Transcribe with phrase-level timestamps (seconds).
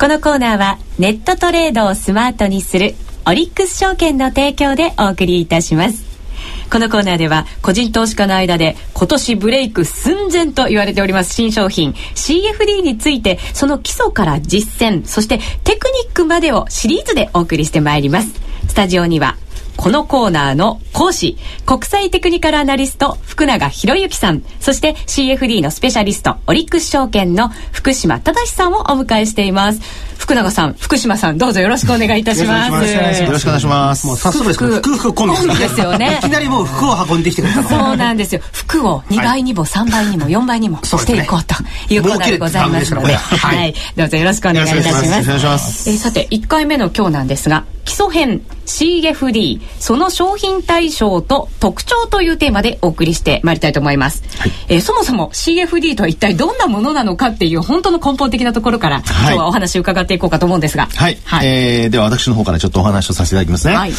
[0.00, 2.94] このコーナーはネットトレードをスマートにする
[3.26, 6.06] オリックス証券の提供でお送りいたします。
[6.72, 18.40] このコーナーでは個人投資家の間で今年ブレイク寸前と言われております新商品 CFD についてその基礎から実践そしてテクニックまでをシリーズでお送りしてまいります。
[18.68, 19.36] スタジオには
[19.76, 29.80] このコーナーの講師、国際テクニカルアナリスト、福永博之さん、そして CFD のスペシャリスト、オリックス証券の福島正さんをお迎えしています。
[30.18, 32.70] 福永さん、福島さん、どうぞよろしくお願いいたします。
[32.70, 32.80] よ
[33.32, 34.06] ろしくお願いします。
[34.06, 36.18] もう早速ですけど、服服コンビですよね。
[36.22, 38.42] いきなりもう服を運んできてくれたそうなんですよ。
[38.52, 41.54] 服を2倍にも3倍にも4倍にもしていこうと
[41.88, 45.06] いうコーナーでございますので、はい、どうぞよろしくお願いいたします。
[45.06, 45.88] お願いします。
[45.88, 60.88] えさて、1回目の今日なんですが、基礎編 CFD その商品対象と特徴というテーマでお送りしてまいりたいと思います、はい、えー、そもそも CFD とは一体どんなものなのかっていう本当の根本的なところから、はい、今日はお話を伺っていこうかと思うんですが。
[60.94, 63.92] はい、はい、えー、では私の方からちょっとお話をさせていただきますね、はい。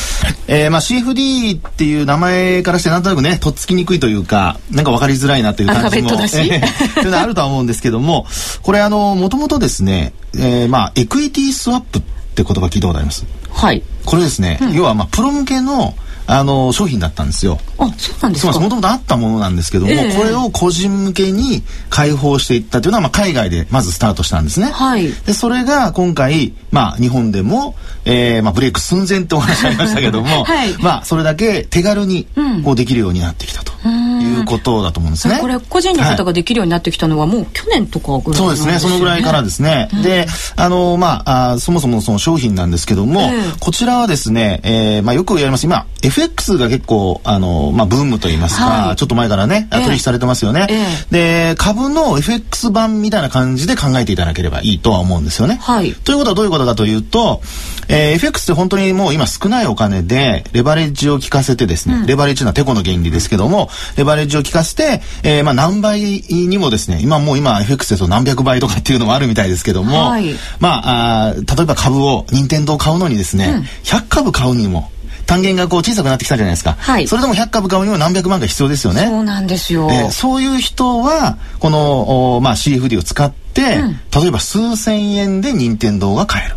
[0.47, 8.25] えーまあ、CFD っていう名前からしてなんとなくねとっつきにくいというかなんか分かりづらいなという感じもアルファベットだし、えー、というのはあるとは思うんですけども
[8.61, 12.01] これあのもともとですね、えー、まあエクイティスワップっ
[12.35, 13.25] て言葉聞いたことあります？
[13.49, 13.83] はい。
[14.05, 15.93] これですね、うん、要はまあプロ向けの
[16.31, 17.59] あの商品だったんですよ。
[17.77, 18.59] あ、そうなんですか？
[18.59, 24.67] もともとあったものなんですけども、えー、これを個人向けに開放していったというのは、まあ、海外でまずスタートしたんですね。
[24.67, 25.11] はい。
[25.25, 32.27] で、それが今回、まあ、日本でも、えー、まあ、ブレイク寸前ってお話ありましたけども、 はい、まあ、それだけ手軽に
[32.63, 33.71] こうできるようになってきたと。
[33.83, 35.39] いうことだと思うんですね。
[35.41, 38.79] これ個人の方ができるようになってきたのはもう去年とかぐらい、ね、そうですね。
[38.79, 39.89] そのぐらいからですね。
[39.91, 45.87] うん、で、あのまああそもそもその商品なんですけども、えー、こちらはですね、えー、まあよく言われます今
[46.21, 50.67] FX が結構あのまあブームと言いますか、はい、ちょっと前からね、取引されてますよね。
[50.69, 55.59] えー、で株の FX 版みたいな感じで考えていただければいいとは思うんですよね。
[55.61, 55.93] はい。
[55.93, 57.41] ということはどういうことかというと、
[57.87, 74.91] えー、FX って本当にもう今少ないお金でレバレッジを効かせてですね、うん、レバレッジはテコの原理ですけども、レバレッジを効かせて、えー、まあ何倍にもですね、今もう今 FX ですと何百倍とかっていうのもあるみたいですけども、はい、まああ、例えば株を、任天堂買うのにですね、うん、100株買うにも、
[75.25, 76.73] 単元がこう小さくなってきたじゃないですか。
[76.73, 77.07] はい。
[77.07, 79.05] それでも100株買うにも何百万が必要ですよね。
[79.05, 79.89] そうなんですよ。
[79.91, 86.55] えー、そういう人は、この、まあ CFD を使って、うん、例えば数千円で任天堂が買える。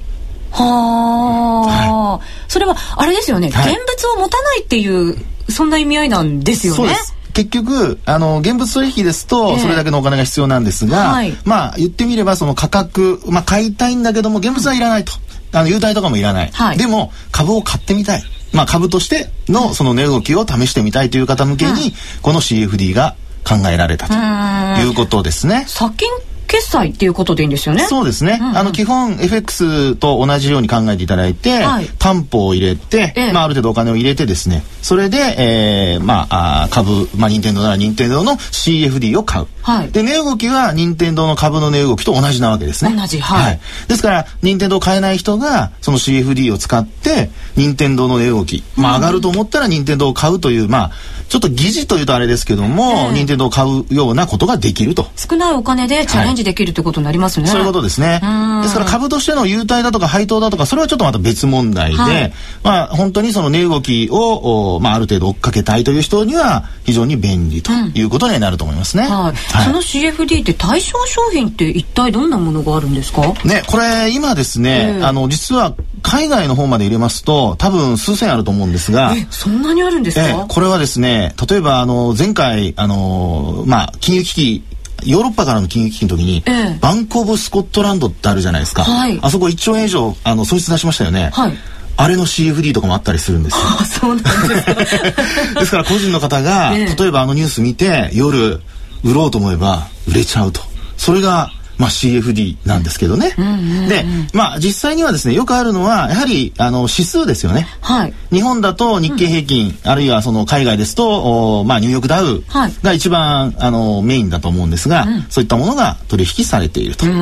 [0.54, 5.16] はあ、はい、それはあれですよね、はい、現物を持たないっていう
[5.50, 6.94] そんな意味合いなんですよね。
[7.34, 15.12] 結局あの現物取引ですとそれだけのお金が必要なんですが、えーはい、まあ言ってみればその価格、まあ、買いたいんだけども現物はいらないと。
[15.54, 18.22] あの優待とかもいらない、はい、でも株を買ってみたい、
[18.52, 21.78] まあ、株としてのその値動きを試してみたいという方向けに、うん、
[22.22, 23.16] この CFD が
[23.46, 25.64] 考えられたということですね。
[25.68, 26.06] 先
[26.54, 27.84] 決済っていうことでいいんですよね？
[27.86, 28.38] そうですね。
[28.40, 39.46] うんうん、あの基本 FX と同じように考えていただいて、はい、担保を入れて、ええ、まあある程度お金を入れてですね、それで、えー、まあ株、まあ任天堂なら任天堂の CFD を買う。
[39.62, 42.94] はい、で値動きは任天堂の株の値動きと同じなわけですね。
[42.94, 43.44] 同じ、はい。
[43.44, 50.90] はい、ですから任天堂買えない人がその CFD を使って任天堂の値動き、まあ上がると思ったら任天堂を買うというまあ
[51.28, 55.06] ちょっと疑似というとあれですけども、任天堂を買うようなことができると。
[55.16, 57.48] 少ないお金でチャレンジできるってことになりますね。
[57.48, 58.20] そういうことですね。
[58.62, 62.32] ですから株としての優待だとか配当だとか、それはちょっとまた別問題で、はい、
[62.62, 69.04] まあ本当にその値動きを、まあある程度追っかけたいという人には非常に便利ということになると思いますね。
[69.04, 69.34] うん、はい。
[69.64, 73.22] その CFD って対象商品って一体どんなものがあるんですか？
[73.44, 79.14] ね、これ今ですね、えー、あの実は海外の方まで入れますと多分数千あると思うんですが。
[79.16, 80.46] え、そんなにあるんですか？
[80.48, 84.64] これはですね、例えばあの前回あのまあ金融危機
[85.04, 91.52] ヨーロッパからの金融危機の時に、ええ、バンク・オブ・スコットランドってあるじゃないですか、はい、あそこ1兆円以上あの損失出しましたよね、はい、
[91.96, 93.62] あれの CFD とかもあったりするんですよ。
[93.80, 94.74] あそうなんですか。
[95.60, 98.60] ですから個人の方が、え、例えばあのニュース見て夜
[99.02, 100.60] 売ろうと思えば売れちゃうと。
[100.96, 103.34] それがまあ、CFD なんですけどね。
[103.36, 107.66] うんうんうん、で、まあ、実際にはですね、よくあるのは、やはり、あの、指数ですよね。
[107.80, 108.14] はい。
[108.32, 112.42] 日本だと日経平均、うん、あるいはその海外ですと、おまあ、ニューヨークダウ
[112.82, 117.06] が一番、はい、あの、メインだと思うんですが、うん、そういったものが取引されていると。
[117.06, 117.14] はい、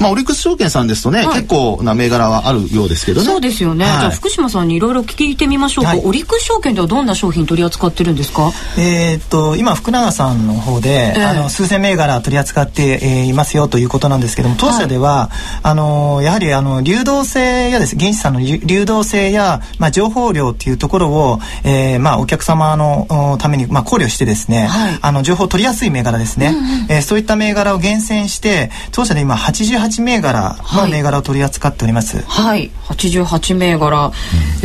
[0.00, 3.26] まあ、オリックス証券さんですとね、はい、結構な銘柄はあるようですけどね。
[3.26, 3.84] そうですよね。
[3.84, 5.96] じゃあ、福島さんにいろいろ聞いてみましょうか。
[6.04, 8.52] オリックス証券ではどんな商品取り扱ってるんですか？
[8.78, 32.22] えっと、今、福永さんの方で、えー、あの、数千銘柄取り扱って、えー、いますよよということなんですけども当社では、はい、あのやはりあの流動性やですね現地さんの流動性や、まあ、情報量っていうところを、えーまあ、お客様のために、まあ、考慮してですね、はい、あの情報を取りやすい銘柄ですね、うんうん、えー、そういった銘柄を厳選して当社で今88銘柄の銘柄を取り扱っております。
[32.22, 34.12] はい、はい、88銘柄、うん、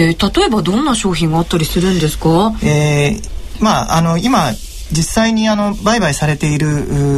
[0.02, 4.52] えー、例えばどんな商品があったりするんですか、えーまあ、あの今
[4.92, 6.68] 実際にあの売買されている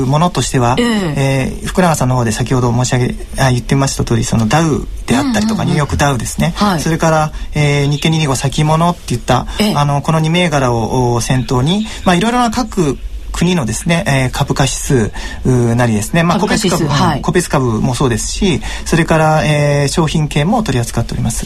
[0.05, 12.97] ものとしては、えー、えー、福永さんの方で先ほど申し上げあ言ってました通りそのダウであったりとか、ニューヨークダウですね、はい、それから、えー、日経225先物っていった、えー、あのこの2銘柄を先頭に、まあ、いろいろな各
[13.31, 15.11] 国のですね、えー、株価指数
[15.75, 21.45] なりですね、まあ、コペス株、はい、コペス株もそうですしそれから、えー、商品系も取り扱っております。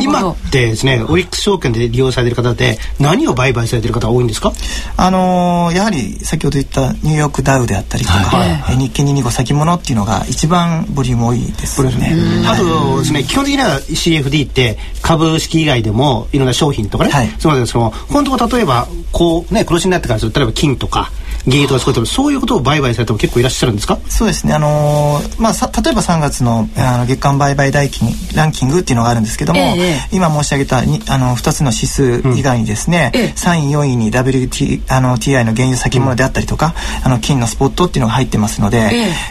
[0.00, 4.52] 今ってですねオリックス証券で利用されてる方で何を売買されてる方多いんですか？
[4.96, 11.82] あのー、やはり先ほど言ったニューヨークダウであったりとか、はい、日経225先物っていうのが一番ボリューム多いです。
[11.84, 12.14] ね。
[12.46, 21.10] あとですね基本的には CFD って株式以外でもいろんな商品とかね、はい、そうなんですけど本当例えばこうね黒字になってからすると例えば金とか。
[21.46, 23.98] 原油とかそういうそういうことを売買されても結構いらっしゃるんですか？
[24.08, 24.54] そうですね。
[24.54, 33.24] あのー、まあさ例えば3月のあの月間売買代金ランキングっていうのがあるんですけども、えー、今申し上げたにあの2つの指数以外にですね、うんえ。
[33.26, 38.78] ー、3位4位に WT あの原油先物であったりとか、うん、あの金のスポットっていうのが入ってますので、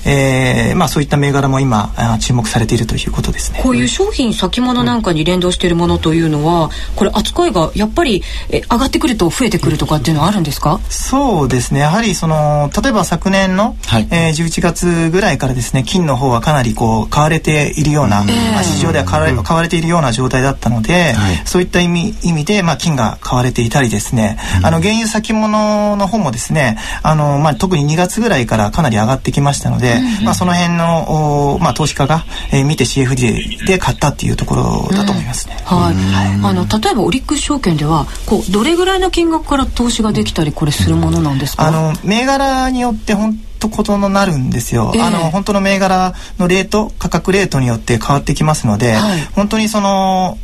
[0.05, 3.59] えー、えー、まあ、そういった銘柄も今注目されているということですね。
[3.63, 10.79] こういう商品先物なんかに連動しているものというのは、これ扱いがやっぱりえ上がってくると増えてくるとかっていうのはあるんですか？
[10.89, 11.79] そうですね。
[11.81, 35.57] やはりその例えば昨年の、はい、えー、11月ぐらいからですね金の方はかなりこう買われているような、えー、市場では買われ買われているような状態だったので、はい、そういった意味意味で、まあ、金が買われていたりですね、うん、あの原油先物の方もですねあの、まあ、特に2月ぐらいからかなり上がってきましたので、うん、まあ、その辺のお、まあ、投資家が、えー、見て CFD で買ったっていうところだと思いますね。
[35.71, 35.95] うん、はい、
[36.43, 50.37] あの例えばオリックス証券ではこうどれぐらいの金額から投資ができたりこれするものなんですか、あの銘柄によって本とことのなるんですよ、えー、あの本当の銘柄のレート価格レートによって変わってきますので、はい、本当にその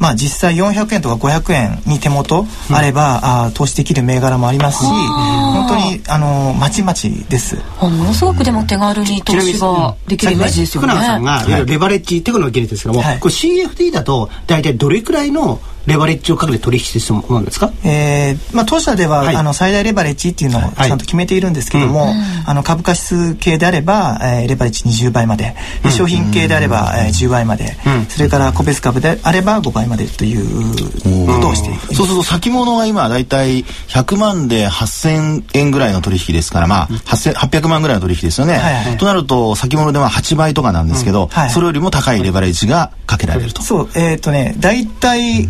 [0.00, 7.56] まあ、実際400円とか500円に手元あれば、うん、あ投資できる銘柄もありますし本当にあのまちまちです。
[7.82, 10.88] ものすごくでも手軽に投資ができるイメージですよね。
[10.88, 25.54] 福永さんがレバレッジっていうのが原理ですけども、はい、これ CFD だと大体どれくらいのレバレッジをかけて取引してものですか、えーまあ、当社では、はい、あの最大レバレッジっていうのをちゃんと決めているんですけども、はいうん、あの株価指数系であれば、えー、レバレッジ20倍まで、
[25.84, 43.62] うん、商品系であれば、えー、10倍まで、うん、それから個別株であれば5倍までということをしているそうすると先物は今大体100万で8000円ぐらいの取引ですからまあ800万ぐらいの取引ですよね、はいはい、となると先物では8倍とかなんですけど、はい、それよりも高いレバレッジがかけられると。
[43.62, 43.88] そう。
[43.94, 45.48] えっ、ー、とね大体、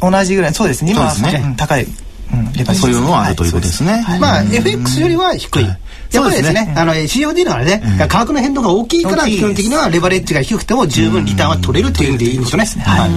[0.00, 0.92] 同じぐらいそうですね。
[0.92, 12.64] 今はね、ね、高い、うん、レバそういうのはあるということですね、まあ FX よりは低い、やっぱりですね、あの COD のあれね、価格の変動が大きいから基本的にはレバレッジが低くても十分リターンは取れるという意味でいいんですよね。
[12.84, 13.10] はい。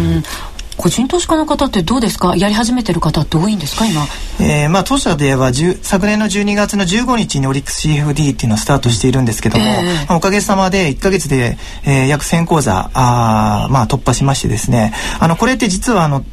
[0.75, 2.35] 個人投資家の方ってどうですか？
[2.35, 3.85] やり始めてる方って多いんですか？
[3.85, 4.06] 今、
[4.41, 14.94] えー、まあ当社では昨年の12月の15日にオリックス CFD っていうのをスタートしているんですけども、えー、おかげさまで1か月で、えー、約1000講座あ、まあ、突破しましてですね。
[15.19, 16.25] あのこれって実はあの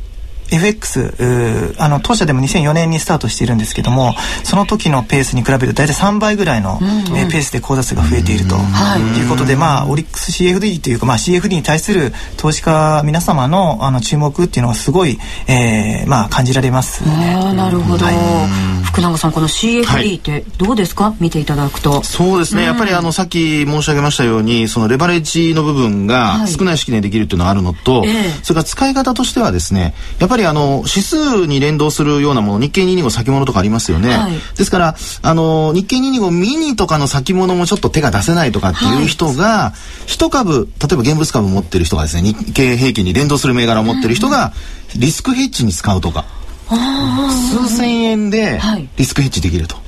[0.50, 4.14] FX あの当社でも2004年にスタートしているんですけども
[4.44, 8.56] その時のペースに比べると大体3倍ぐらいの、うんうん、えー、ペースで口座数が増えていると、
[8.98, 9.24] い。
[9.24, 22.02] うことで、まあ、オリックス CFD というか、まあ、CFD に対する投資家皆様のあの注目っていうのはすごい、えーまあ、感じられます、ね、あなるほど、はい、福永さんこの CFD ってどうですか、はい、見ていただくと。
[22.02, 28.10] そうですね、やっぱりあのさっき申し上げましたようにそのレバレッジの部分が少ない式でできるっていうのがあるのと、はい、
[28.42, 39.72] それから使い方としてはですねやっぱりりあの指数に連動するようなもの日経225先物とかありますよね、はい、ですからあの日経225ミニとかの先物もちょっと手が出せないとかっていう人が
[40.06, 44.52] 一、はい、株例えば現物株持ってる人がですね日経平均に連動する銘柄を持ってる人が
[44.96, 46.24] リスクヘッジに使うとか、
[46.68, 48.60] 数千円で
[48.96, 49.79] リスクヘッジできると。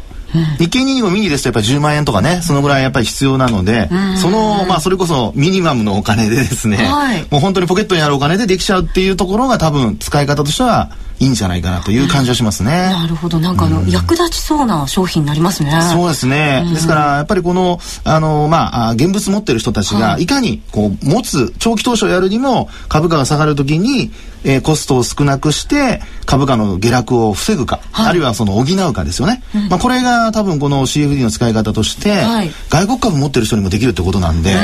[0.59, 3.89] 日経225ミニですとやっぱり10万円とかねそのぐらいやっぱり必要なので、
[4.21, 10.91] そのまあそれこそミニマムのお金でですね、はい、もう本当にポケットにあるお金でできちゃうっていうところが多分使い方としては
[11.23, 12.71] いいんじゃないかなという感じはしますね。
[12.71, 13.39] なるほど。
[13.39, 15.71] なんかあの、役立ちそうな商品になりますね。
[15.93, 16.69] そうですね。
[16.75, 24.11] ですから、やっぱりこの、あの、まあ、現物持ってる人たちが、いかに、こう、持つ、長期投資をやるにも、株価が下がるときに、
[24.45, 34.55] えー、コストを少なくして株価の下落を防ぐか、はい、あるいはその補うかですよね、うん、まあ、これが多分この CFD の使い方として、はい、外国株持ってる人にもできるってことなんで、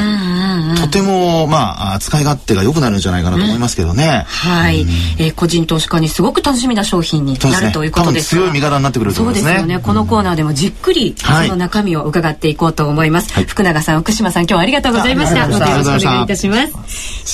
[0.81, 4.89] とてもまあ使い勝手が良くなるんじゃないかなと思いますけどね、うん、はい、うん、
[5.19, 9.51] えー、個人投資家にすごく楽しみな商品になるということです強い味方になってくると思いますね。
[9.51, 9.83] そうですよね。
[9.83, 15.49] このコーナーでもじっくりその中身を伺っていこうと思います、はい、福永さん福島さん今日はありがとうございました。
[15.49, 16.75] またよろしくお願いいたします。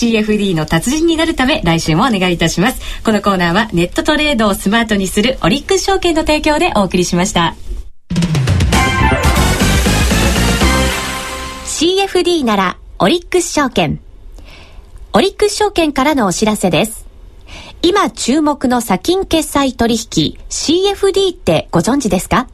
[0.07, 2.81] CFD の達人になるため来週もお願いいたします。
[3.04, 7.54] このコーナーはネットトレードをスマートにするオリックス証券の提供でお送りしました。
[11.66, 13.99] CFD ならオリックス証券。
[15.13, 17.07] オリックス証券からのお知らせです。
[17.83, 22.47] 今注目の先金決済取引 CFD ってご存知ですか？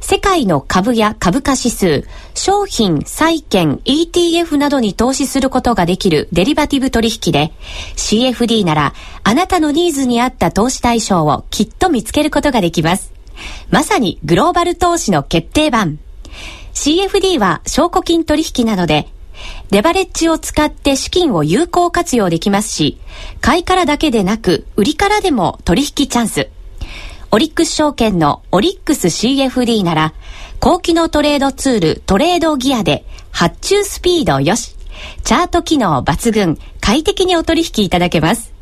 [0.00, 7.52] 世界の株や株価指数、商品、債券、ETF などに投資することができるデリバティブ取引で、
[7.96, 13.12] CFD ならあなたのニーズに合った投資対象をきっと見つけることができます。
[13.70, 15.98] まさにグローバル投資の決定版。
[16.74, 19.08] CFD は証拠金取引なので、
[19.70, 22.98] レバレッジを使って資金を有効活用できますし、
[23.40, 26.48] 買いからだけでなく、売りからでも取引チャンス。
[27.30, 30.14] オリックス証券のオリックス CFD なら、
[30.60, 34.74] 高機能トレードツールトレードギアで発注スピードよし、
[35.24, 38.52] チャート機能抜群、快適にお取引いただけます。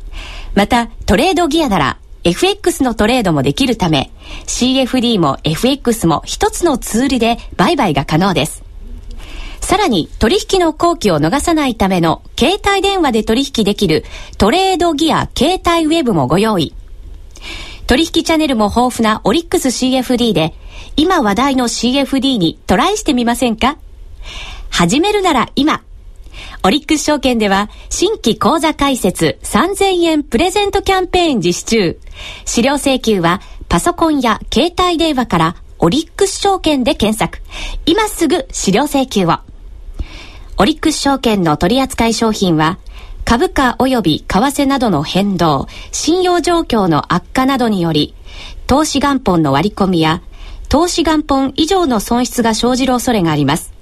[0.53, 4.11] また、トレードギアなら、FX のトレードもできるため、
[4.47, 8.66] CFD も FX も一つのツールで売買が可能です。
[9.67, 14.05] さらに取引の後期を逃さないための携帯電話で取引できる
[14.37, 16.73] トレードギア携帯ウェブもご用意。
[17.85, 20.53] 取引チャンネルも豊富なオリックス CFD で、
[20.95, 23.77] 今話題の CFD にトライしてみませんか？
[24.69, 25.83] 始めるなら今。
[26.63, 31.99] オリックス証券では新規口座開設3000円プレゼントキャンペーン実施中。
[32.45, 37.39] 資料請求はパソコンや携帯電話からオリックス証券で検索。
[37.85, 39.39] 今すぐ資料請求を。
[40.59, 42.79] オリックス証券の取扱い商品は
[43.27, 48.15] 株価及び為替などの変動、信用状況の悪化などにより、
[48.67, 50.21] 投資元本の割り込みや、
[50.69, 53.73] 投資元本以上の損失が生じる恐れがあります。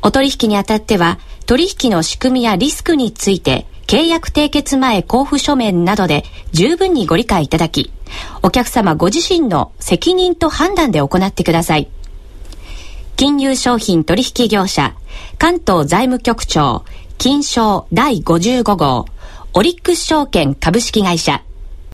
[0.00, 7.92] お取引にあたっては、取引の仕組みやリスクについて、契約締結前交付書面などで十分にご理解いただき、
[8.42, 11.88] お客様ご自身の責任と判断で行ってください。
[13.18, 14.94] 金融商品取引業者、
[15.38, 16.84] 関東財務局長、
[17.18, 19.06] 金賞第55号、
[19.54, 21.42] オリックス証券株式会社、